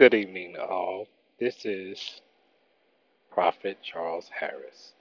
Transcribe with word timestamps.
Good 0.00 0.14
evening, 0.14 0.56
all. 0.56 1.08
This 1.38 1.66
is 1.66 2.22
Prophet 3.30 3.76
Charles 3.82 4.30
Harris. 4.40 4.92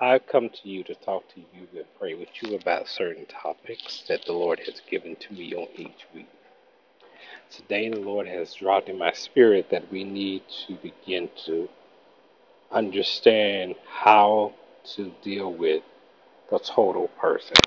I've 0.00 0.26
come 0.26 0.48
to 0.48 0.68
you 0.68 0.82
to 0.82 0.96
talk 0.96 1.32
to 1.34 1.40
you 1.40 1.68
and 1.76 1.84
pray 1.96 2.14
with 2.14 2.26
you 2.42 2.56
about 2.56 2.88
certain 2.88 3.24
topics 3.26 4.02
that 4.08 4.24
the 4.24 4.32
Lord 4.32 4.58
has 4.66 4.82
given 4.90 5.14
to 5.14 5.32
me 5.32 5.54
on 5.54 5.68
each 5.76 6.08
week. 6.12 6.28
Today, 7.52 7.88
the 7.88 8.00
Lord 8.00 8.26
has 8.26 8.52
dropped 8.54 8.88
in 8.88 8.98
my 8.98 9.12
spirit 9.12 9.70
that 9.70 9.92
we 9.92 10.02
need 10.02 10.42
to 10.66 10.74
begin 10.74 11.30
to 11.46 11.68
understand 12.72 13.76
how 13.88 14.54
to 14.96 15.12
deal 15.22 15.52
with 15.52 15.84
the 16.50 16.58
total 16.58 17.06
person. 17.20 17.58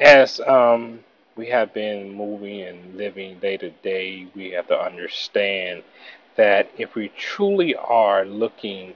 As 0.00 0.40
um, 0.40 1.04
we 1.36 1.48
have 1.48 1.74
been 1.74 2.12
moving 2.14 2.62
and 2.62 2.96
living 2.96 3.38
day 3.40 3.56
to 3.56 3.70
day, 3.70 4.26
we 4.34 4.50
have 4.50 4.68
to 4.68 4.78
understand 4.80 5.82
that 6.36 6.68
if 6.78 6.94
we 6.94 7.08
truly 7.16 7.74
are 7.74 8.24
looking 8.24 8.94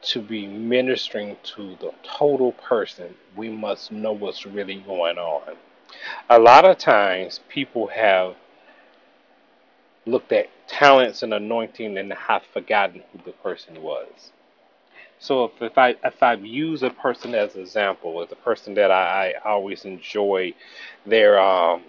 to 0.00 0.20
be 0.20 0.46
ministering 0.46 1.36
to 1.42 1.76
the 1.80 1.92
total 2.02 2.52
person, 2.52 3.14
we 3.36 3.48
must 3.48 3.90
know 3.90 4.12
what's 4.12 4.46
really 4.46 4.76
going 4.76 5.18
on. 5.18 5.56
A 6.30 6.38
lot 6.38 6.64
of 6.64 6.78
times, 6.78 7.40
people 7.48 7.88
have 7.88 8.36
looked 10.06 10.32
at 10.32 10.48
talents 10.68 11.22
and 11.22 11.34
anointing 11.34 11.98
and 11.98 12.12
have 12.12 12.42
forgotten 12.52 13.02
who 13.12 13.20
the 13.24 13.32
person 13.32 13.82
was. 13.82 14.32
So 15.20 15.46
if, 15.46 15.62
if 15.62 15.78
I 15.78 15.96
if 16.04 16.22
I 16.22 16.34
use 16.34 16.82
a 16.84 16.90
person 16.90 17.34
as 17.34 17.56
an 17.56 17.62
example, 17.62 18.22
as 18.22 18.32
a 18.32 18.36
person 18.36 18.74
that 18.74 18.90
I, 18.90 19.32
I 19.44 19.50
always 19.50 19.84
enjoy 19.86 20.54
their 21.06 21.40
um 21.40 21.84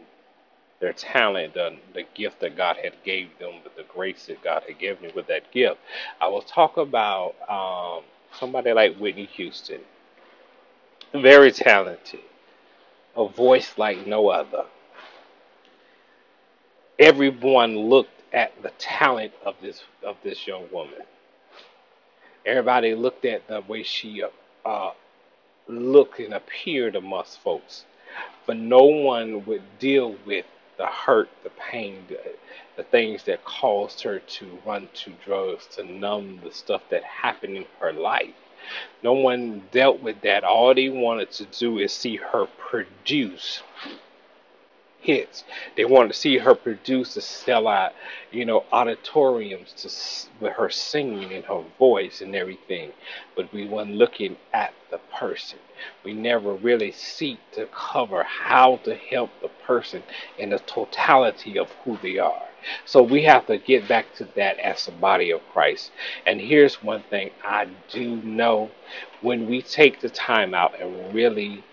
their 0.81 0.93
talent, 0.93 1.55
the, 1.55 1.75
the 1.95 2.03
gift 2.15 2.41
that 2.41 2.57
God 2.57 2.77
had 2.83 2.93
gave 3.05 3.29
them, 3.39 3.55
the 3.77 3.83
grace 3.85 4.27
that 4.27 4.43
God 4.43 4.63
had 4.67 4.79
given 4.79 5.03
them 5.05 5.13
with 5.15 5.27
that 5.27 5.51
gift. 5.51 5.79
I 6.21 6.29
will 6.29 6.43
talk 6.43 6.77
about 6.77 7.35
um, 7.49 8.03
somebody 8.39 8.73
like 8.73 8.97
Whitney 8.97 9.25
Houston, 9.35 9.81
very 11.13 11.51
talented, 11.51 12.21
a 13.15 13.27
voice 13.27 13.73
like 13.77 14.07
no 14.07 14.29
other. 14.29 14.65
Everyone 16.99 17.77
looked 17.77 18.11
at 18.33 18.53
the 18.63 18.71
talent 18.79 19.33
of 19.45 19.55
this 19.61 19.83
of 20.03 20.17
this 20.23 20.47
young 20.47 20.65
woman. 20.71 21.01
Everybody 22.49 22.95
looked 22.95 23.25
at 23.25 23.47
the 23.47 23.61
way 23.61 23.83
she 23.83 24.23
uh, 24.65 24.91
looked 25.67 26.19
and 26.19 26.33
appeared 26.33 26.95
amongst 26.95 27.39
folks, 27.41 27.85
but 28.47 28.57
no 28.57 28.83
one 28.85 29.45
would 29.45 29.61
deal 29.77 30.15
with 30.25 30.47
the 30.77 30.87
hurt, 30.87 31.29
the 31.43 31.51
pain, 31.51 32.05
the, 32.09 32.19
the 32.75 32.83
things 32.83 33.23
that 33.25 33.45
caused 33.45 34.01
her 34.01 34.19
to 34.19 34.59
run 34.65 34.89
to 34.95 35.13
drugs, 35.23 35.67
to 35.75 35.83
numb 35.83 36.41
the 36.43 36.51
stuff 36.51 36.81
that 36.89 37.03
happened 37.03 37.55
in 37.55 37.65
her 37.81 37.93
life. 37.93 38.33
No 39.03 39.13
one 39.13 39.61
dealt 39.71 40.01
with 40.01 40.21
that. 40.21 40.43
All 40.43 40.73
they 40.73 40.89
wanted 40.89 41.31
to 41.33 41.45
do 41.45 41.77
is 41.77 41.93
see 41.93 42.15
her 42.15 42.47
produce 42.57 43.61
hits. 45.01 45.43
They 45.77 45.85
wanted 45.85 46.09
to 46.09 46.19
see 46.19 46.37
her 46.39 46.55
produce 46.55 47.17
a 47.17 47.21
sell 47.21 47.67
out, 47.67 47.93
you 48.31 48.45
know, 48.45 48.65
auditoriums 48.71 49.73
to 49.73 49.89
with 50.41 50.53
her 50.53 50.69
singing 50.69 51.33
and 51.33 51.45
her 51.45 51.63
voice 51.79 52.21
and 52.21 52.35
everything. 52.35 52.91
But 53.35 53.53
we 53.53 53.67
weren't 53.67 53.91
looking 53.95 54.37
at 54.53 54.73
the 54.91 54.99
person. 55.17 55.59
We 56.03 56.13
never 56.13 56.53
really 56.53 56.91
seek 56.91 57.39
to 57.53 57.67
cover 57.67 58.23
how 58.23 58.77
to 58.85 58.95
help 58.95 59.31
the 59.41 59.49
person 59.65 60.03
in 60.37 60.49
the 60.51 60.59
totality 60.59 61.57
of 61.59 61.71
who 61.85 61.97
they 62.01 62.19
are. 62.19 62.43
So 62.85 63.03
we 63.03 63.23
have 63.23 63.47
to 63.47 63.57
get 63.57 63.87
back 63.87 64.13
to 64.15 64.25
that 64.35 64.59
as 64.59 64.85
the 64.85 64.91
body 64.93 65.31
of 65.31 65.41
Christ. 65.53 65.91
And 66.25 66.41
here's 66.41 66.83
one 66.83 67.03
thing 67.09 67.31
I 67.43 67.67
do 67.89 68.17
know 68.17 68.71
when 69.21 69.47
we 69.47 69.61
take 69.61 70.01
the 70.01 70.09
time 70.09 70.53
out 70.53 70.79
and 70.79 71.13
really 71.13 71.63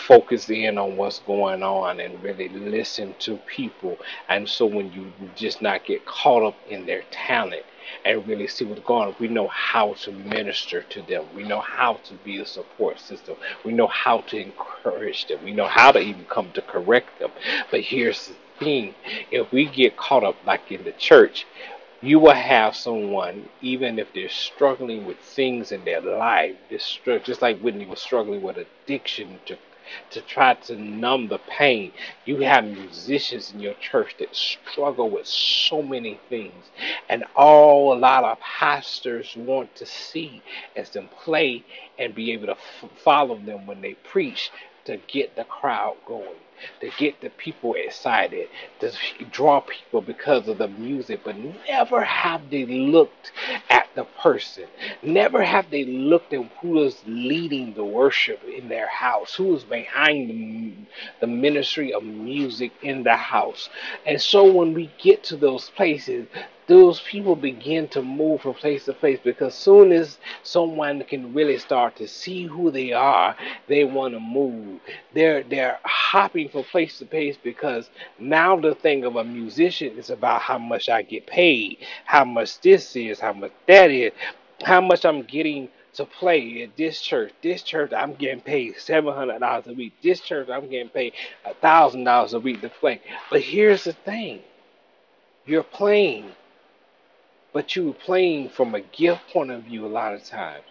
focus 0.00 0.50
in 0.50 0.78
on 0.78 0.96
what's 0.96 1.20
going 1.20 1.62
on 1.62 2.00
and 2.00 2.22
really 2.22 2.48
listen 2.50 3.14
to 3.20 3.38
people. 3.46 3.98
And 4.28 4.48
so 4.48 4.66
when 4.66 4.92
you 4.92 5.12
just 5.36 5.62
not 5.62 5.84
get 5.86 6.06
caught 6.06 6.44
up 6.44 6.56
in 6.68 6.86
their 6.86 7.02
talent 7.12 7.64
and 8.04 8.26
really 8.28 8.48
see 8.48 8.64
what's 8.66 8.82
going 8.82 9.08
on, 9.08 9.16
we 9.20 9.28
know 9.28 9.48
how 9.48 9.94
to 9.94 10.12
minister 10.12 10.82
to 10.84 11.02
them. 11.02 11.24
We 11.36 11.44
know 11.44 11.60
how 11.60 11.94
to 12.04 12.14
be 12.24 12.38
a 12.40 12.46
support 12.46 13.00
system. 13.00 13.36
We 13.64 13.72
know 13.72 13.88
how 13.88 14.22
to 14.22 14.38
encourage 14.38 15.26
them. 15.28 15.44
We 15.44 15.52
know 15.54 15.68
how 15.68 15.92
to 15.92 16.00
even 16.00 16.26
come 16.26 16.52
to 16.52 16.62
correct 16.62 17.18
them. 17.20 17.32
But 17.70 17.82
here's 17.82 18.28
the 18.28 18.34
thing 18.60 18.94
if 19.32 19.52
we 19.52 19.66
get 19.66 19.96
caught 19.98 20.24
up 20.24 20.36
like 20.46 20.72
in 20.72 20.84
the 20.84 20.92
church, 20.92 21.46
you 22.02 22.20
will 22.20 22.32
have 22.34 22.76
someone, 22.76 23.48
even 23.62 23.98
if 23.98 24.12
they're 24.14 24.30
struggling 24.30 25.04
with 25.06 25.18
things 25.18 25.72
in 25.72 25.84
their 25.84 26.00
life, 26.02 26.56
just 26.70 27.42
like 27.42 27.60
Whitney 27.60 27.86
was 27.86 28.00
struggling 28.00 28.42
with 28.42 28.58
addiction 28.58 29.40
to 29.46 29.58
to 30.10 30.22
try 30.22 30.54
to 30.54 30.76
numb 30.76 31.28
the 31.28 31.38
pain. 31.40 31.92
You 32.26 32.38
have 32.40 32.64
musicians 32.64 33.52
in 33.52 33.60
your 33.60 33.74
church 33.74 34.16
that 34.20 34.34
struggle 34.36 35.10
with 35.10 35.26
so 35.26 35.82
many 35.82 36.20
things, 36.28 36.70
and 37.08 37.24
all 37.36 37.94
a 37.94 37.98
lot 37.98 38.24
of 38.24 38.40
pastors 38.40 39.34
want 39.36 39.74
to 39.76 39.86
see 39.86 40.42
is 40.76 40.90
them 40.90 41.08
play 41.24 41.64
and 41.98 42.14
be 42.14 42.32
able 42.32 42.46
to 42.46 42.52
f- 42.52 42.90
follow 42.96 43.38
them 43.38 43.66
when 43.66 43.82
they 43.82 43.94
preach 44.04 44.52
to 44.86 44.98
get 45.08 45.36
the 45.36 45.44
crowd 45.44 45.96
going 46.06 46.40
to 46.80 46.90
get 46.98 47.20
the 47.20 47.30
people 47.30 47.74
excited, 47.74 48.48
to 48.80 48.92
draw 49.32 49.60
people 49.60 50.02
because 50.02 50.48
of 50.48 50.58
the 50.58 50.68
music, 50.68 51.22
but 51.24 51.36
never 51.68 52.04
have 52.04 52.50
they 52.50 52.66
looked 52.66 53.32
at 53.70 53.88
the 53.96 54.04
person. 54.22 54.66
Never 55.02 55.42
have 55.44 55.70
they 55.70 55.84
looked 55.84 56.32
at 56.34 56.44
who 56.60 56.82
is 56.84 57.02
leading 57.06 57.74
the 57.74 57.84
worship 57.84 58.42
in 58.44 58.68
their 58.68 58.88
house, 58.88 59.34
who 59.36 59.56
is 59.56 59.64
behind 59.64 60.30
the, 60.30 60.74
the 61.22 61.28
ministry 61.28 61.92
of 61.94 62.04
music 62.04 62.72
in 62.82 63.04
the 63.04 63.16
house. 63.16 63.70
And 64.06 64.20
so 64.20 64.50
when 64.52 64.74
we 64.74 64.90
get 64.98 65.24
to 65.26 65.36
those 65.38 65.70
places, 65.70 66.26
those 66.68 67.00
people 67.00 67.36
begin 67.36 67.88
to 67.88 68.02
move 68.02 68.42
from 68.42 68.54
place 68.54 68.86
to 68.86 68.94
place 68.94 69.20
because 69.24 69.54
soon 69.54 69.92
as 69.92 70.18
someone 70.44 71.04
can 71.04 71.34
really 71.34 71.58
start 71.58 71.96
to 71.96 72.08
see 72.08 72.46
who 72.46 72.70
they 72.72 72.92
are, 72.92 73.36
they 73.68 73.84
want 73.84 74.14
to 74.14 74.20
move. 74.20 74.80
They're 75.14 75.44
they're 75.44 75.80
hopping 75.84 76.49
from 76.50 76.64
place 76.64 76.98
to 77.00 77.06
place 77.06 77.36
because 77.42 77.90
now 78.18 78.56
the 78.56 78.74
thing 78.76 79.04
of 79.04 79.16
a 79.16 79.24
musician 79.24 79.98
is 79.98 80.10
about 80.10 80.42
how 80.42 80.58
much 80.58 80.88
I 80.90 81.02
get 81.02 81.26
paid, 81.26 81.78
how 82.06 82.24
much 82.24 82.60
this 82.60 82.96
is, 82.96 83.20
how 83.20 83.34
much 83.34 83.52
that 83.68 83.90
is, 83.90 84.12
how 84.64 84.80
much 84.82 85.04
I'm 85.06 85.22
getting 85.24 85.68
to 85.94 86.04
play 86.06 86.62
at 86.64 86.76
this 86.76 87.00
church. 87.02 87.32
This 87.42 87.62
church 87.62 87.92
I'm 87.94 88.14
getting 88.14 88.40
paid 88.40 88.76
seven 88.78 89.14
hundred 89.14 89.40
dollars 89.40 89.66
a 89.68 89.74
week. 89.74 89.94
This 90.02 90.20
church 90.20 90.48
I'm 90.50 90.70
getting 90.70 90.90
paid 90.90 91.14
a 91.44 91.54
thousand 91.54 92.04
dollars 92.04 92.34
a 92.34 92.40
week 92.40 92.60
to 92.62 92.70
play. 92.70 93.00
But 93.30 93.42
here's 93.42 93.84
the 93.84 93.94
thing. 93.94 94.40
You're 95.46 95.64
playing 95.64 96.32
but 97.52 97.76
you 97.76 97.90
are 97.90 97.94
playing 97.94 98.50
from 98.50 98.76
a 98.76 98.82
gift 98.82 99.22
point 99.32 99.52
of 99.52 99.64
view 99.64 99.86
a 99.86 99.88
lot 99.88 100.14
of 100.14 100.24
times. 100.24 100.64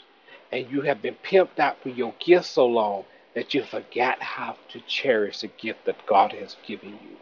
And 0.52 0.72
you 0.72 0.82
have 0.84 1.04
been 1.04 1.18
pimped 1.26 1.60
out 1.60 1.82
for 1.84 1.90
your 1.90 2.16
gift 2.20 2.48
so 2.48 2.66
long 2.68 3.06
that 3.40 3.56
you 3.56 3.64
forget 3.64 4.22
how 4.22 4.58
to 4.70 4.82
cherish 4.82 5.42
the 5.42 5.48
gift 5.48 5.86
that 5.86 6.06
God 6.08 6.34
has 6.34 6.58
given 6.68 6.92
you. 6.92 7.18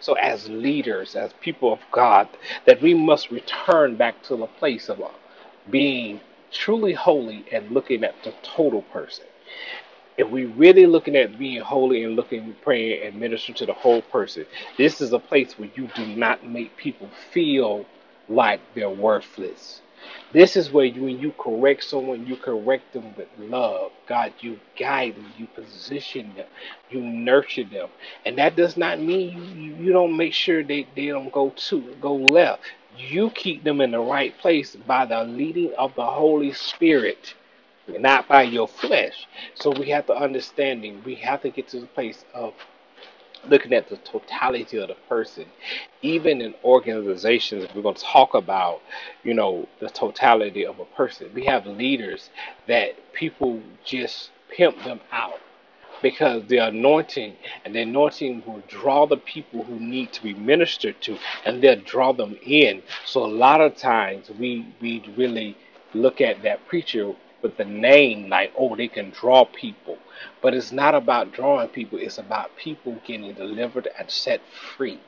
So, 0.00 0.14
as 0.14 0.50
leaders, 0.50 1.16
as 1.16 1.32
people 1.40 1.72
of 1.72 1.80
God, 1.92 2.28
that 2.66 2.82
we 2.82 2.94
must 2.94 3.30
return 3.30 3.96
back 3.96 4.22
to 4.24 4.36
the 4.36 4.48
place 4.48 4.90
of 4.90 5.00
uh, 5.02 5.08
being 5.70 6.20
truly 6.52 6.94
holy 6.94 7.46
and 7.52 7.70
looking 7.72 8.04
at 8.04 8.16
the 8.24 8.34
total 8.42 8.82
person. 8.82 9.26
If 10.18 10.30
we're 10.30 10.48
really 10.48 10.86
looking 10.86 11.16
at 11.16 11.38
being 11.38 11.62
holy 11.62 12.04
and 12.04 12.16
looking, 12.16 12.54
praying, 12.62 13.02
and 13.06 13.20
ministering 13.20 13.56
to 13.58 13.66
the 13.66 13.74
whole 13.74 14.02
person, 14.02 14.46
this 14.78 15.00
is 15.00 15.12
a 15.12 15.20
place 15.20 15.58
where 15.58 15.70
you 15.76 15.88
do 15.96 16.06
not 16.06 16.46
make 16.46 16.76
people 16.76 17.10
feel 17.32 17.86
like 18.28 18.60
they're 18.74 18.90
worthless. 18.90 19.82
This 20.32 20.56
is 20.56 20.70
where 20.72 20.84
you, 20.84 21.04
when 21.04 21.20
you 21.20 21.32
correct 21.38 21.84
someone, 21.84 22.26
you 22.26 22.36
correct 22.36 22.92
them 22.92 23.14
with 23.16 23.28
love. 23.38 23.92
God, 24.06 24.32
you 24.40 24.60
guide 24.78 25.16
them, 25.16 25.32
you 25.38 25.46
position 25.48 26.34
them, 26.36 26.46
you 26.90 27.00
nurture 27.00 27.64
them. 27.64 27.88
And 28.26 28.38
that 28.38 28.56
does 28.56 28.76
not 28.76 29.00
mean 29.00 29.56
you, 29.56 29.74
you 29.86 29.92
don't 29.92 30.16
make 30.16 30.34
sure 30.34 30.62
they, 30.62 30.86
they 30.96 31.06
don't 31.06 31.32
go 31.32 31.50
to 31.50 31.82
go 32.00 32.14
left. 32.14 32.62
You 32.96 33.30
keep 33.30 33.64
them 33.64 33.80
in 33.80 33.92
the 33.92 34.00
right 34.00 34.36
place 34.38 34.76
by 34.76 35.06
the 35.06 35.24
leading 35.24 35.74
of 35.74 35.94
the 35.96 36.06
Holy 36.06 36.52
Spirit, 36.52 37.34
not 37.88 38.28
by 38.28 38.42
your 38.42 38.68
flesh. 38.68 39.26
So 39.54 39.70
we 39.70 39.90
have 39.90 40.06
to 40.06 40.14
understanding. 40.14 41.02
We 41.04 41.16
have 41.16 41.42
to 41.42 41.50
get 41.50 41.68
to 41.68 41.80
the 41.80 41.86
place 41.88 42.24
of 42.34 42.54
looking 43.48 43.72
at 43.72 43.88
the 43.88 43.96
totality 43.98 44.78
of 44.78 44.88
the 44.88 44.96
person 45.08 45.46
even 46.02 46.40
in 46.40 46.54
organizations 46.64 47.66
we're 47.74 47.82
going 47.82 47.94
to 47.94 48.02
talk 48.02 48.34
about 48.34 48.80
you 49.24 49.34
know 49.34 49.66
the 49.80 49.88
totality 49.90 50.66
of 50.66 50.78
a 50.80 50.84
person 50.96 51.30
we 51.34 51.44
have 51.44 51.66
leaders 51.66 52.30
that 52.68 52.94
people 53.12 53.60
just 53.84 54.30
pimp 54.50 54.76
them 54.84 55.00
out 55.12 55.38
because 56.02 56.42
the 56.48 56.58
anointing 56.58 57.34
and 57.64 57.74
the 57.74 57.80
anointing 57.82 58.42
will 58.46 58.62
draw 58.68 59.06
the 59.06 59.16
people 59.16 59.64
who 59.64 59.78
need 59.78 60.12
to 60.12 60.22
be 60.22 60.34
ministered 60.34 61.00
to 61.02 61.18
and 61.44 61.62
they'll 61.62 61.80
draw 61.80 62.12
them 62.12 62.36
in. 62.44 62.82
So 63.06 63.24
a 63.24 63.26
lot 63.28 63.60
of 63.60 63.76
times 63.76 64.30
we 64.38 64.66
we 64.80 65.04
really 65.16 65.56
look 65.94 66.20
at 66.20 66.42
that 66.42 66.66
preacher 66.66 67.14
with 67.42 67.56
the 67.56 67.64
name 67.66 68.28
like, 68.30 68.52
oh, 68.58 68.76
they 68.76 68.88
can 68.88 69.10
draw 69.10 69.44
people. 69.46 69.98
But 70.42 70.54
it's 70.54 70.72
not 70.72 70.94
about 70.94 71.32
drawing 71.32 71.68
people, 71.68 71.98
it's 72.00 72.18
about 72.18 72.56
people 72.56 72.98
getting 73.06 73.34
delivered 73.34 73.88
and 73.98 74.10
set 74.10 74.42
free 74.76 75.00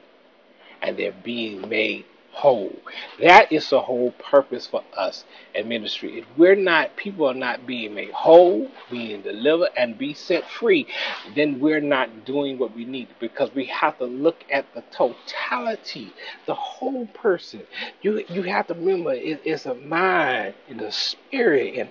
and 0.82 0.96
they're 0.98 1.12
being 1.12 1.68
made 1.68 2.04
whole. 2.32 2.74
That 3.20 3.52
is 3.52 3.70
the 3.70 3.80
whole 3.82 4.12
purpose 4.12 4.66
for 4.66 4.84
us 4.96 5.24
in 5.54 5.68
ministry. 5.68 6.18
If 6.20 6.26
we're 6.36 6.56
not, 6.56 6.96
people 6.96 7.28
are 7.28 7.34
not 7.34 7.66
being 7.66 7.94
made 7.94 8.12
whole, 8.12 8.68
being 8.90 9.22
delivered, 9.22 9.70
and 9.76 9.98
be 9.98 10.14
set 10.14 10.48
free, 10.50 10.86
then 11.34 11.60
we're 11.60 11.80
not 11.80 12.24
doing 12.26 12.58
what 12.58 12.74
we 12.74 12.84
need 12.84 13.08
because 13.20 13.54
we 13.54 13.66
have 13.66 13.98
to 13.98 14.04
look 14.06 14.44
at 14.50 14.66
the 14.74 14.82
totality, 14.92 16.12
the 16.46 16.54
whole 16.54 17.06
person. 17.08 17.62
You 18.02 18.24
you 18.28 18.42
have 18.44 18.66
to 18.68 18.74
remember 18.74 19.12
it, 19.14 19.40
it's 19.44 19.66
a 19.66 19.74
mind 19.74 20.54
and 20.68 20.80
a 20.82 20.92
spirit 20.92 21.74
and, 21.78 21.88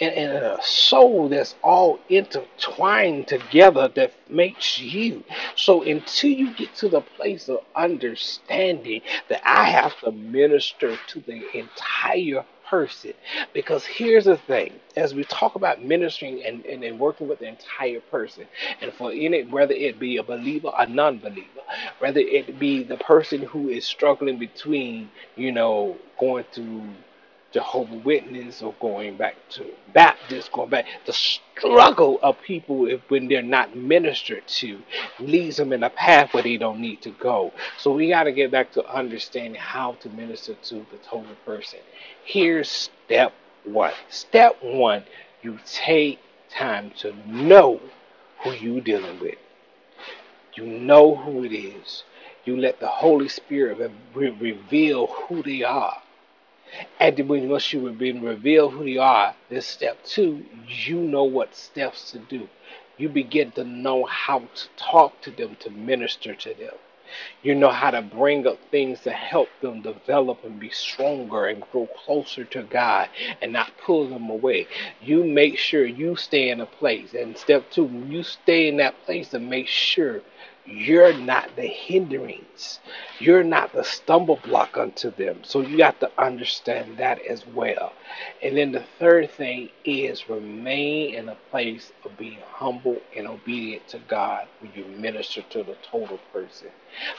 and, 0.00 0.14
and 0.14 0.32
a 0.44 0.58
soul 0.62 1.28
that's 1.28 1.54
all 1.62 2.00
intertwined 2.08 3.28
together 3.28 3.88
that 3.94 4.12
makes 4.30 4.80
you. 4.80 5.24
So 5.56 5.82
until 5.82 6.30
you 6.30 6.54
get 6.54 6.74
to 6.76 6.88
the 6.88 7.00
place 7.02 7.48
of 7.48 7.58
understanding 7.76 9.02
that 9.28 9.42
I 9.44 9.64
have 9.64 9.83
have 9.84 10.00
to 10.00 10.12
minister 10.12 10.98
to 11.08 11.20
the 11.22 11.42
entire 11.58 12.44
person. 12.70 13.14
Because 13.54 13.84
here's 13.86 14.26
the 14.26 14.38
thing 14.38 14.74
as 14.96 15.14
we 15.14 15.24
talk 15.24 15.56
about 15.56 15.84
ministering 15.84 16.44
and, 16.44 16.64
and, 16.66 16.84
and, 16.84 16.98
working 17.00 17.28
with 17.28 17.40
the 17.40 17.48
entire 17.48 18.00
person, 18.00 18.46
and 18.82 18.92
for 18.94 19.12
any, 19.12 19.44
whether 19.44 19.74
it 19.74 19.98
be 20.00 20.18
a 20.18 20.24
believer 20.24 20.68
or 20.68 20.86
non 20.86 21.18
believer, 21.18 21.62
whether 22.00 22.20
it 22.20 22.58
be 22.58 22.84
the 22.84 22.98
person 22.98 23.42
who 23.42 23.68
is 23.70 23.86
struggling 23.86 24.38
between, 24.38 25.10
you 25.36 25.52
know, 25.52 25.96
going 26.20 26.44
through 26.52 26.84
Jehovah 27.54 27.94
Witness 27.94 28.62
or 28.62 28.74
going 28.80 29.16
back 29.16 29.36
to 29.50 29.64
Baptist, 29.92 30.50
going 30.50 30.70
back 30.70 30.86
the 31.06 31.12
struggle 31.12 32.18
of 32.20 32.36
people 32.42 32.88
if 32.88 33.00
when 33.08 33.28
they're 33.28 33.42
not 33.42 33.76
ministered 33.76 34.44
to 34.48 34.82
leads 35.20 35.58
them 35.58 35.72
in 35.72 35.84
a 35.84 35.90
path 35.90 36.34
where 36.34 36.42
they 36.42 36.56
don't 36.56 36.80
need 36.80 37.00
to 37.02 37.10
go. 37.10 37.52
So 37.78 37.92
we 37.92 38.08
got 38.08 38.24
to 38.24 38.32
get 38.32 38.50
back 38.50 38.72
to 38.72 38.84
understanding 38.92 39.54
how 39.54 39.92
to 40.00 40.08
minister 40.08 40.54
to 40.54 40.74
the 40.74 40.96
total 41.08 41.36
person. 41.46 41.78
Here's 42.24 42.68
step 42.68 43.32
one. 43.62 43.92
Step 44.08 44.56
one, 44.60 45.04
you 45.42 45.60
take 45.64 46.18
time 46.50 46.90
to 46.98 47.14
know 47.24 47.80
who 48.42 48.50
you're 48.50 48.80
dealing 48.80 49.20
with. 49.20 49.38
You 50.56 50.66
know 50.66 51.14
who 51.14 51.44
it 51.44 51.52
is. 51.52 52.02
You 52.44 52.56
let 52.56 52.80
the 52.80 52.88
Holy 52.88 53.28
Spirit 53.28 53.92
reveal 54.12 55.06
who 55.06 55.44
they 55.44 55.62
are 55.62 55.98
and 57.00 57.28
when 57.28 57.48
once 57.48 57.72
you 57.72 57.84
have 57.86 57.98
been 57.98 58.22
revealed 58.22 58.72
who 58.74 58.84
you 58.84 59.00
are, 59.00 59.34
this 59.50 59.66
step 59.66 60.04
two, 60.04 60.44
you 60.66 61.00
know 61.00 61.24
what 61.24 61.54
steps 61.54 62.12
to 62.12 62.18
do. 62.18 62.48
You 62.96 63.08
begin 63.08 63.52
to 63.52 63.64
know 63.64 64.04
how 64.06 64.40
to 64.40 64.68
talk 64.76 65.20
to 65.22 65.30
them, 65.30 65.56
to 65.60 65.70
minister 65.70 66.34
to 66.34 66.54
them. 66.54 66.74
You 67.42 67.54
know 67.54 67.70
how 67.70 67.92
to 67.92 68.02
bring 68.02 68.46
up 68.46 68.58
things 68.70 69.00
to 69.02 69.12
help 69.12 69.48
them 69.60 69.82
develop 69.82 70.44
and 70.44 70.58
be 70.58 70.70
stronger 70.70 71.46
and 71.46 71.62
grow 71.70 71.86
closer 72.04 72.44
to 72.46 72.62
God 72.64 73.08
and 73.42 73.52
not 73.52 73.76
pull 73.78 74.08
them 74.08 74.30
away. 74.30 74.66
You 75.00 75.24
make 75.24 75.58
sure 75.58 75.84
you 75.86 76.16
stay 76.16 76.50
in 76.50 76.60
a 76.60 76.66
place. 76.66 77.14
And 77.14 77.38
step 77.38 77.70
two, 77.70 77.86
you 78.08 78.24
stay 78.24 78.68
in 78.68 78.78
that 78.78 78.96
place 79.04 79.34
and 79.34 79.48
make 79.48 79.68
sure 79.68 80.22
you're 80.66 81.14
not 81.14 81.56
the 81.56 81.66
hindrance. 81.66 82.80
You're 83.20 83.44
not 83.44 83.72
the 83.72 83.84
stumble 83.84 84.40
block 84.44 84.76
unto 84.78 85.10
them. 85.12 85.40
So 85.44 85.60
you 85.62 85.78
got 85.78 86.00
to 86.00 86.10
understand 86.18 86.98
that 86.98 87.20
as 87.26 87.46
well. 87.46 87.92
And 88.42 88.56
then 88.56 88.72
the 88.72 88.84
third 89.00 89.30
thing 89.32 89.70
is 89.84 90.28
remain 90.28 91.14
in 91.16 91.28
a 91.30 91.36
place 91.50 91.92
of 92.04 92.16
being 92.18 92.40
humble 92.52 92.98
and 93.16 93.28
obedient 93.28 93.88
to 93.88 94.00
God 94.08 94.48
when 94.60 94.72
you 94.74 94.84
minister 94.86 95.42
to 95.50 95.64
the 95.64 95.76
total 95.90 96.18
person. 96.32 96.68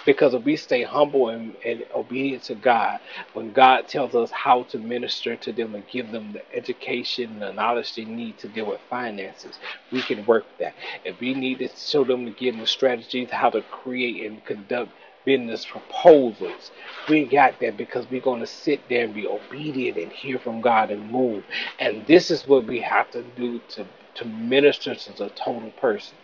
Because 0.05 0.33
if 0.35 0.43
we 0.45 0.55
stay 0.57 0.83
humble 0.83 1.29
and, 1.29 1.55
and 1.65 1.85
obedient 1.95 2.43
to 2.45 2.55
God, 2.55 2.99
when 3.33 3.53
God 3.53 3.87
tells 3.87 4.15
us 4.15 4.31
how 4.31 4.63
to 4.65 4.79
minister 4.79 5.35
to 5.37 5.53
them 5.53 5.75
and 5.75 5.87
give 5.87 6.11
them 6.11 6.33
the 6.33 6.43
education 6.55 7.33
and 7.33 7.41
the 7.43 7.53
knowledge 7.53 7.95
they 7.95 8.05
need 8.05 8.37
to 8.39 8.49
deal 8.49 8.67
with 8.67 8.81
finances, 8.89 9.59
we 9.91 10.01
can 10.03 10.25
work 10.25 10.45
that. 10.59 10.75
If 11.05 11.19
we 11.19 11.33
need 11.35 11.59
to 11.59 11.69
show 11.69 12.03
them 12.05 12.25
to 12.25 12.31
give 12.31 12.55
them 12.55 12.61
the 12.61 12.67
strategies 12.67 13.31
how 13.35 13.51
to 13.51 13.61
create 13.63 14.25
and 14.25 14.43
conduct 14.45 14.91
business 15.25 15.65
proposals. 15.65 16.71
We 17.09 17.25
got 17.25 17.59
that 17.61 17.77
because 17.77 18.09
we're 18.11 18.21
going 18.21 18.41
to 18.41 18.47
sit 18.47 18.81
there 18.89 19.05
and 19.05 19.15
be 19.15 19.27
obedient 19.27 19.97
and 19.97 20.11
hear 20.11 20.39
from 20.39 20.61
God 20.61 20.91
and 20.91 21.11
move. 21.11 21.45
And 21.79 22.07
this 22.07 22.31
is 22.31 22.47
what 22.47 22.65
we 22.67 22.81
have 22.81 23.11
to 23.11 23.23
do 23.23 23.61
to, 23.69 23.87
to 24.15 24.25
minister 24.25 24.95
to 24.95 25.13
the 25.17 25.29
total 25.31 25.71
person. 25.81 26.17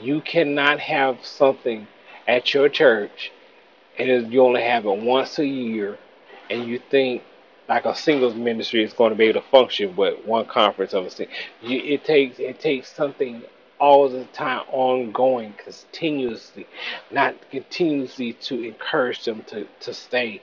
You 0.00 0.22
cannot 0.22 0.80
have 0.80 1.24
something 1.24 1.88
at 2.28 2.54
your 2.54 2.68
church 2.70 3.32
and 3.98 4.32
you 4.32 4.42
only 4.42 4.62
have 4.62 4.86
it 4.86 4.98
once 4.98 5.38
a 5.38 5.46
year 5.46 5.98
and 6.50 6.66
you 6.68 6.80
think 6.90 7.22
like 7.68 7.84
a 7.84 7.94
singles 7.94 8.34
ministry 8.34 8.84
is 8.84 8.92
going 8.92 9.10
to 9.10 9.16
be 9.16 9.26
able 9.26 9.40
to 9.42 9.48
function 9.48 9.96
with 9.96 10.24
one 10.26 10.46
conference 10.46 10.94
of 10.94 11.06
a 11.06 11.10
thing. 11.10 11.28
It 11.62 12.04
takes 12.04 12.38
it 12.38 12.60
takes 12.60 12.94
something 12.94 13.42
all 13.80 14.08
the 14.08 14.24
time, 14.26 14.62
ongoing, 14.70 15.54
continuously, 15.62 16.66
not 17.10 17.36
continuously 17.50 18.34
to 18.34 18.62
encourage 18.62 19.24
them 19.24 19.42
to, 19.48 19.66
to 19.80 19.94
stay, 19.94 20.42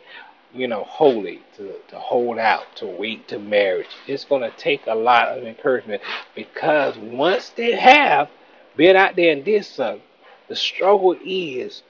you 0.53 0.67
know, 0.67 0.83
holy, 0.85 1.41
to, 1.57 1.73
to 1.89 1.99
hold 1.99 2.37
out, 2.39 2.63
to 2.77 2.85
wait 2.85 3.27
to 3.29 3.39
marriage. 3.39 3.87
It's 4.07 4.25
going 4.25 4.41
to 4.41 4.57
take 4.57 4.87
a 4.87 4.95
lot 4.95 5.29
of 5.37 5.43
encouragement 5.43 6.01
because 6.35 6.97
once 6.97 7.49
they 7.49 7.73
have 7.73 8.29
been 8.77 8.95
out 8.95 9.15
there 9.15 9.31
and 9.33 9.43
did 9.45 9.65
something, 9.65 10.03
the 10.47 10.55
struggle 10.55 11.15
is 11.25 11.83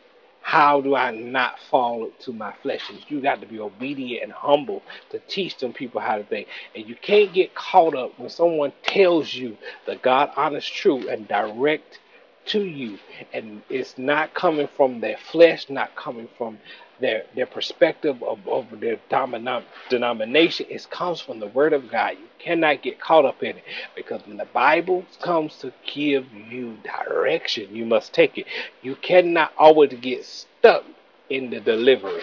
how 0.46 0.80
do 0.80 0.96
I 0.96 1.10
not 1.12 1.60
fall 1.60 2.12
to 2.20 2.32
my 2.32 2.54
flesh? 2.62 2.92
You 3.08 3.20
got 3.20 3.42
to 3.42 3.48
be 3.48 3.60
obedient 3.60 4.26
and 4.26 4.32
humble 4.32 4.84
to 5.10 5.20
teach 5.28 5.58
them 5.58 5.74
people 5.74 6.00
how 6.02 6.18
to 6.18 6.24
think. 6.24 6.48
And 6.76 6.88
you 6.88 6.96
can't 6.96 7.34
get 7.34 7.56
caught 7.56 7.96
up 7.96 8.20
when 8.20 8.30
someone 8.30 8.72
tells 8.84 9.34
you 9.34 9.58
the 9.88 9.96
God 9.96 10.30
honest 10.38 10.72
truth 10.72 11.08
and 11.10 11.28
direct 11.28 12.00
to 12.48 12.64
you. 12.64 13.00
And 13.34 13.64
it's 13.70 13.98
not 13.98 14.36
coming 14.36 14.68
from 14.68 15.02
their 15.02 15.18
flesh, 15.18 15.68
not 15.72 15.96
coming 15.96 16.30
from 16.38 16.60
their 17.00 17.26
their 17.36 17.46
perspective 17.48 18.22
of, 18.24 18.48
of 18.48 18.80
their 18.80 18.98
dominant 19.10 19.66
denomination. 19.90 20.68
It 20.70 20.88
comes 20.90 21.22
from 21.22 21.40
the 21.40 21.48
Word 21.48 21.74
of 21.74 21.92
God. 21.92 22.12
You 22.12 22.28
cannot 22.40 22.82
get 22.84 23.00
caught 23.00 23.26
up 23.26 23.44
in 23.44 23.58
it 23.58 23.64
because 23.96 24.22
when 24.28 24.38
the 24.38 24.46
Bible 24.54 25.06
comes 25.22 25.58
to 25.58 25.74
give 25.86 26.32
you 26.34 26.78
direction, 26.84 27.76
you 27.76 27.86
must 27.86 28.14
take 28.14 28.38
it. 28.38 28.48
You 28.82 28.96
cannot 28.98 29.54
always 29.58 29.94
get 30.02 30.26
stuck 30.26 30.84
in 31.30 31.50
the 31.50 31.60
delivery. 31.60 32.22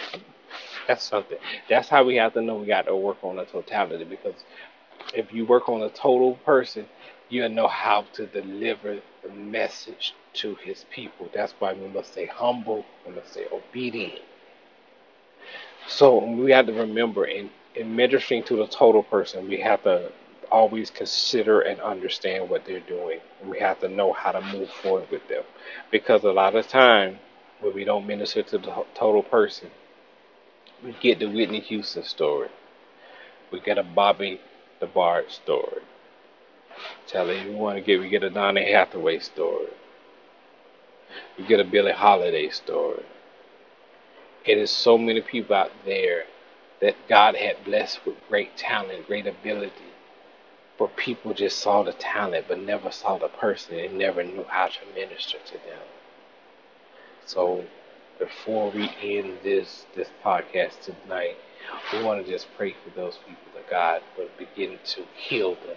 That's 0.89 1.05
something. 1.05 1.39
That's 1.69 1.89
how 1.89 2.05
we 2.05 2.17
have 2.17 2.35
to 2.35 2.43
know 2.43 2.57
we 2.57 2.67
got 2.67 2.87
to 2.87 2.97
work 2.97 3.19
on 3.23 3.37
the 3.37 3.45
totality 3.45 4.05
because 4.05 4.35
if 5.15 5.33
you 5.33 5.47
work 5.47 5.69
on 5.69 5.83
a 5.83 5.91
total 5.91 6.35
person, 6.47 6.87
you'll 7.29 7.49
know 7.51 7.69
how 7.69 8.05
to 8.15 8.27
deliver 8.27 9.01
the 9.23 9.31
message 9.31 10.15
to 10.35 10.57
his 10.57 10.85
people. 10.91 11.31
That's 11.35 11.55
why 11.59 11.75
we 11.75 11.89
must 11.89 12.13
stay 12.13 12.27
humble, 12.27 12.85
we 13.07 13.15
must 13.15 13.33
stay 13.33 13.47
obedient. 13.53 14.21
So 15.89 16.25
we 16.25 16.53
have 16.53 16.67
to 16.67 16.73
remember 16.73 17.27
in, 17.27 17.51
in 17.75 17.95
ministering 17.95 18.43
to 18.45 18.57
the 18.57 18.67
total 18.67 19.03
person, 19.03 19.49
we 19.49 19.61
have 19.61 19.83
to 19.85 20.13
always 20.51 20.91
consider 20.91 21.61
and 21.61 21.81
understand 21.81 22.49
what 22.49 22.65
they're 22.65 22.81
doing. 22.81 23.21
We 23.45 23.59
have 23.61 23.81
to 23.81 23.89
know 23.89 24.13
how 24.13 24.33
to 24.33 24.41
move 24.41 24.71
forward 24.71 25.11
with 25.11 25.27
them. 25.29 25.45
Because 25.91 26.25
a 26.25 26.31
lot 26.31 26.55
of 26.55 26.69
time 26.69 27.19
when 27.61 27.75
we 27.75 27.85
don't 27.85 28.07
minister 28.07 28.43
to 28.43 28.59
the 28.59 28.85
total 28.95 29.23
person, 29.23 29.71
we 30.85 30.95
get 31.01 31.19
the 31.19 31.27
Whitney 31.27 31.61
Houston 31.61 32.05
story. 32.05 32.49
We 33.53 33.61
get 33.61 33.79
a 33.79 33.83
Bobby 33.83 34.41
DeBarge 34.81 35.31
story. 35.31 35.83
Tell 37.07 37.31
everyone 37.31 37.77
to 37.77 37.81
get 37.81 38.01
we 38.01 38.09
get 38.09 38.25
a 38.25 38.31
Donny 38.31 38.73
Hathaway 38.73 39.19
story. 39.21 39.69
We 41.39 41.47
get 41.47 41.61
a 41.61 41.65
Billie 41.65 41.93
Holiday 41.93 42.51
story. 42.51 43.05
It 44.45 44.59
is 44.59 44.71
so 44.73 44.99
many 44.99 45.21
people 45.21 45.55
out 45.55 45.71
there 45.85 46.25
that 46.81 46.97
God 47.09 47.37
had 47.37 47.65
blessed 47.65 48.05
with 48.05 48.17
great 48.29 48.57
talent, 48.57 49.07
great 49.07 49.27
ability, 49.29 49.93
but 50.79 50.97
people 50.97 51.33
just 51.33 51.61
saw 51.61 51.85
the 51.85 51.93
talent 51.93 52.47
but 52.49 52.59
never 52.59 52.91
saw 52.91 53.19
the 53.19 53.29
person 53.29 53.79
and 53.79 53.97
never 53.97 54.25
knew 54.25 54.45
how 54.49 54.67
to 54.67 54.81
minister 54.97 55.39
to 55.47 55.53
them. 55.53 55.87
So 57.25 57.65
before 58.19 58.73
we 58.73 58.91
end 59.01 59.39
this 59.45 59.87
this 59.95 60.09
podcast 60.25 60.81
tonight, 60.81 61.37
we 61.93 62.03
want 62.03 62.25
to 62.25 62.31
just 62.31 62.49
pray 62.57 62.75
for 62.85 62.91
those 62.97 63.19
people 63.19 63.53
that 63.55 63.71
God 63.71 64.03
will 64.19 64.29
begin 64.37 64.79
to 64.87 65.05
heal 65.17 65.55
them. 65.55 65.77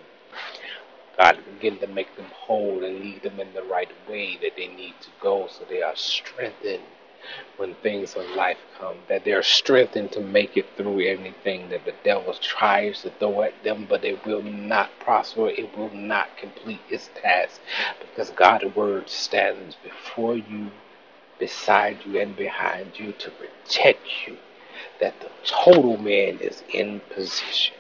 God, 1.18 1.38
begin 1.54 1.80
to 1.80 1.88
make 1.88 2.16
them 2.16 2.26
whole 2.34 2.84
and 2.84 3.00
lead 3.00 3.24
them 3.24 3.40
in 3.40 3.54
the 3.54 3.64
right 3.64 3.92
way 4.10 4.38
that 4.42 4.54
they 4.58 4.68
need 4.68 4.96
to 5.02 5.10
go 5.22 5.48
so 5.48 5.66
they 5.70 5.84
are 5.84 5.96
strengthened 5.96 6.84
when 7.58 7.76
things 7.76 8.16
of 8.16 8.30
life 8.32 8.58
come, 8.80 8.98
that 9.10 9.26
they're 9.26 9.44
strengthened 9.44 10.12
to 10.14 10.22
make 10.22 10.58
it 10.58 10.68
through 10.78 11.00
anything 11.02 11.70
that 11.70 11.86
the 11.86 11.94
devil 12.04 12.34
tries 12.36 13.02
to 13.04 13.10
throw 13.12 13.44
at 13.44 13.64
them, 13.64 13.86
but 13.90 14.04
it 14.06 14.26
will 14.26 14.44
not 14.44 14.90
prosper, 15.00 15.50
it 15.50 15.78
will 15.78 15.92
not 15.92 16.38
complete 16.38 16.82
its 16.90 17.10
task, 17.16 17.62
because 18.00 18.30
God's 18.32 18.76
word 18.76 19.10
stands 19.10 19.76
before 19.84 20.36
you, 20.36 20.72
beside 21.40 22.06
you, 22.06 22.20
and 22.20 22.36
behind 22.36 23.00
you 23.00 23.14
to 23.14 23.32
protect 23.32 24.06
you, 24.28 24.38
that 25.00 25.20
the 25.22 25.32
total 25.46 25.98
man 25.98 26.40
is 26.40 26.64
in 26.74 27.02
position. 27.14 27.76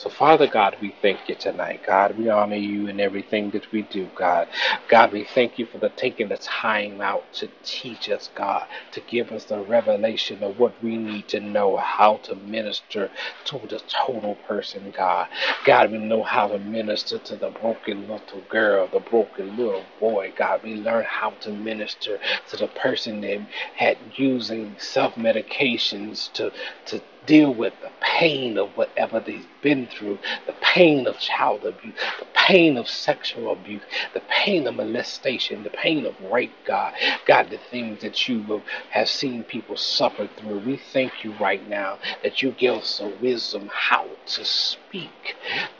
So, 0.00 0.10
Father 0.10 0.48
God, 0.48 0.76
we 0.82 0.94
thank 1.02 1.28
you 1.28 1.36
tonight. 1.36 1.82
God, 1.86 2.18
we 2.18 2.28
honor 2.30 2.56
you 2.56 2.88
in 2.88 3.00
everything 3.00 3.50
that 3.52 3.72
we 3.72 3.82
do, 3.84 4.10
God. 4.16 4.48
God, 4.88 5.12
we 5.12 5.24
thank 5.24 5.58
you 5.58 5.66
for 5.66 5.78
the 5.78 5.90
taking 5.90 6.28
the 6.30 6.38
time 6.38 7.00
out 7.02 7.32
to 7.34 7.50
teach 7.64 8.10
us, 8.10 8.30
God, 8.34 8.66
to 8.92 9.02
give 9.02 9.32
us 9.32 9.46
the 9.46 9.60
revelation 9.60 10.42
of 10.44 10.58
what 10.58 10.82
we 10.82 10.98
need 10.98 11.28
to 11.30 11.40
know, 11.40 11.78
how 11.78 12.18
to 12.24 12.36
minister 12.36 13.10
to 13.46 13.60
the 13.68 13.82
total 14.06 14.36
person, 14.36 14.92
God. 14.96 15.28
God, 15.66 15.92
we 15.92 15.98
know 15.98 16.24
how 16.24 16.48
to 16.48 16.58
minister 16.60 17.18
to 17.18 17.36
the 17.36 17.50
broken 17.50 18.08
little 18.08 18.42
girl, 18.50 18.88
the 18.88 19.00
broken 19.00 19.56
little 19.56 19.86
boy, 20.00 20.34
God. 20.36 20.62
We 20.64 20.76
learn 20.76 21.06
how 21.08 21.32
to 21.42 21.52
minister 21.52 22.20
to 22.50 22.58
the 22.58 22.68
person 22.68 23.22
that 23.22 23.46
had 23.76 23.98
using 24.16 24.76
self 24.80 25.16
medications 25.16 26.32
to, 26.34 26.52
to 26.86 27.02
deal 27.26 27.54
with 27.54 27.74
the 27.82 27.90
pain 28.00 28.58
of 28.58 28.76
whatever 28.76 29.20
they've 29.20 29.46
been 29.62 29.86
through, 29.88 30.18
the 30.46 30.54
pain 30.62 31.06
of 31.06 31.18
child 31.18 31.64
abuse, 31.66 31.94
the 32.20 32.26
pain 32.34 32.76
of 32.78 32.88
sexual 32.88 33.52
abuse, 33.52 33.82
the 34.14 34.22
pain 34.28 34.66
of 34.66 34.76
molestation, 34.76 35.62
the 35.64 35.70
pain 35.70 36.06
of 36.06 36.14
rape, 36.20 36.52
God. 36.66 36.94
God, 37.26 37.50
the 37.50 37.58
things 37.58 38.02
that 38.02 38.28
you 38.28 38.62
have 38.90 39.08
seen 39.08 39.44
people 39.44 39.76
suffer 39.76 40.28
through. 40.36 40.60
We 40.60 40.76
thank 40.78 41.24
you 41.24 41.34
right 41.40 41.66
now 41.68 41.98
that 42.22 42.42
you 42.42 42.52
give 42.52 42.76
us 42.76 42.98
the 42.98 43.08
wisdom 43.08 43.70
how 43.72 44.08
to 44.26 44.44
speak 44.44 44.89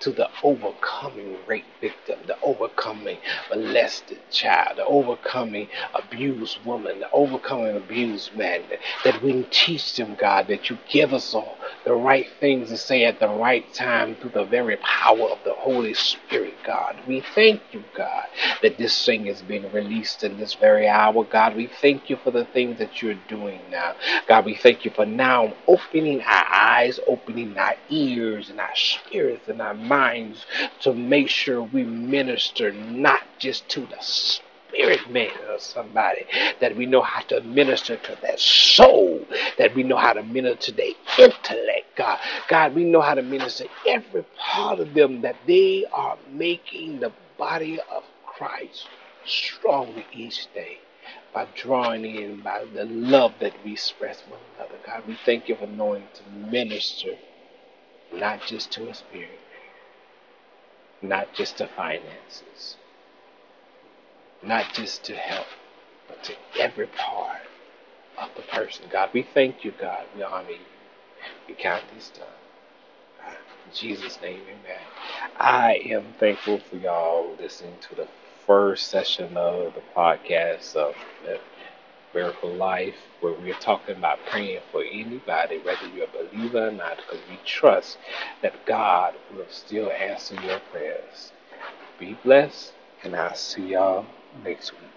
to 0.00 0.12
the 0.12 0.28
overcoming 0.42 1.38
rape 1.46 1.66
victim, 1.80 2.20
the 2.26 2.38
overcoming 2.42 3.18
molested 3.50 4.20
child, 4.30 4.78
the 4.78 4.84
overcoming 4.86 5.68
abused 5.94 6.64
woman, 6.64 7.00
the 7.00 7.10
overcoming 7.12 7.76
abused 7.76 8.36
man, 8.36 8.62
that 9.04 9.22
we 9.22 9.44
teach 9.50 9.96
them, 9.96 10.16
God, 10.16 10.48
that 10.48 10.70
you 10.70 10.78
give 10.90 11.14
us 11.14 11.34
all 11.34 11.58
the 11.84 11.94
right 11.94 12.26
things 12.40 12.70
to 12.70 12.78
say 12.78 13.04
at 13.04 13.20
the 13.20 13.28
right 13.28 13.72
time 13.74 14.16
through 14.16 14.30
the 14.30 14.44
very 14.44 14.76
power 14.78 15.28
of 15.30 15.38
the 15.44 15.54
Holy 15.54 15.94
Spirit, 15.94 16.54
God. 16.66 17.00
We 17.06 17.22
thank 17.34 17.62
you, 17.72 17.84
God, 17.96 18.26
that 18.62 18.78
this 18.78 19.04
thing 19.06 19.26
is 19.26 19.42
being 19.42 19.70
released 19.72 20.24
in 20.24 20.38
this 20.38 20.54
very 20.54 20.88
hour, 20.88 21.24
God. 21.24 21.56
We 21.56 21.68
thank 21.68 22.10
you 22.10 22.16
for 22.16 22.30
the 22.32 22.44
things 22.46 22.78
that 22.78 23.02
you're 23.02 23.14
doing 23.28 23.62
now. 23.70 23.94
God, 24.28 24.44
we 24.46 24.56
thank 24.56 24.84
you 24.84 24.92
for 24.92 25.06
now 25.06 25.54
opening 25.68 26.22
our 26.22 26.46
eyes, 26.52 26.59
opening 27.06 27.56
our 27.58 27.76
ears 27.88 28.50
and 28.50 28.60
our 28.60 28.74
spirits 28.74 29.48
and 29.48 29.60
our 29.62 29.74
minds 29.74 30.46
to 30.80 30.94
make 30.94 31.28
sure 31.28 31.62
we 31.62 31.84
minister 31.84 32.72
not 32.72 33.22
just 33.38 33.68
to 33.70 33.86
the 33.86 33.98
spirit 34.00 35.08
man 35.10 35.30
or 35.48 35.58
somebody, 35.58 36.26
that 36.60 36.76
we 36.76 36.86
know 36.86 37.02
how 37.02 37.20
to 37.22 37.40
minister 37.42 37.96
to 37.96 38.18
that 38.22 38.40
soul, 38.40 39.26
that 39.58 39.74
we 39.74 39.82
know 39.82 39.96
how 39.96 40.12
to 40.12 40.22
minister 40.22 40.72
to 40.72 40.72
the 40.72 40.96
intellect, 41.18 41.96
God. 41.96 42.18
God, 42.48 42.74
we 42.74 42.84
know 42.84 43.00
how 43.00 43.14
to 43.14 43.22
minister 43.22 43.66
every 43.86 44.24
part 44.36 44.80
of 44.80 44.94
them 44.94 45.22
that 45.22 45.46
they 45.46 45.86
are 45.92 46.18
making 46.28 47.00
the 47.00 47.12
body 47.38 47.80
of 47.90 48.04
Christ 48.24 48.90
stronger 49.24 50.02
each 50.12 50.52
day 50.54 50.80
by 51.34 51.46
drawing 51.54 52.04
in 52.04 52.40
by 52.42 52.64
the 52.74 52.84
love 52.86 53.34
that 53.40 53.54
we 53.64 53.72
express 53.72 54.22
one 54.28 54.40
another. 54.56 54.76
God, 54.86 55.04
we 55.06 55.18
thank 55.26 55.48
you 55.48 55.56
for 55.56 55.66
knowing 55.66 56.04
to 56.14 56.30
minister 56.50 57.16
not 58.12 58.40
just 58.46 58.72
to 58.72 58.88
a 58.88 58.94
spirit, 58.94 59.40
not 61.02 61.32
just 61.34 61.58
to 61.58 61.68
finances, 61.68 62.76
not 64.42 64.72
just 64.74 65.04
to 65.04 65.14
help, 65.14 65.46
but 66.08 66.22
to 66.24 66.34
every 66.58 66.88
part 66.88 67.42
of 68.18 68.30
the 68.36 68.42
person. 68.42 68.86
God, 68.90 69.10
we 69.12 69.22
thank 69.22 69.64
you, 69.64 69.72
God. 69.80 70.04
We 70.16 70.22
honor 70.22 70.50
you. 70.50 70.58
We 71.48 71.54
count 71.54 71.84
this 71.94 72.10
done. 72.10 72.26
In 73.66 73.74
Jesus' 73.74 74.18
name, 74.22 74.40
amen. 74.44 74.82
I 75.38 75.74
am 75.86 76.14
thankful 76.18 76.60
for 76.60 76.76
y'all 76.76 77.36
listening 77.40 77.76
to 77.90 77.94
the 77.96 78.08
first 78.50 78.90
session 78.90 79.36
of 79.38 79.74
the 79.74 79.82
podcast 79.96 80.76
of 80.76 80.96
Miracle 82.14 82.56
Life, 82.56 82.96
where 83.20 83.34
we 83.34 83.50
are 83.52 83.54
talking 83.56 83.96
about 83.96 84.26
praying 84.26 84.62
for 84.72 84.82
anybody, 84.84 85.60
whether 85.60 85.86
you're 85.86 86.06
a 86.06 86.08
believer 86.08 86.68
or 86.68 86.72
not, 86.72 86.98
because 86.98 87.26
we 87.28 87.38
trust 87.46 87.98
that 88.42 88.66
God 88.66 89.16
will 89.30 89.48
still 89.50 89.92
answer 89.92 90.36
your 90.36 90.60
prayers. 90.60 91.32
Be 91.98 92.14
blessed, 92.14 92.74
and 93.04 93.16
I'll 93.16 93.34
see 93.34 93.68
y'all 93.68 94.06
next 94.44 94.72
week. 94.80 94.89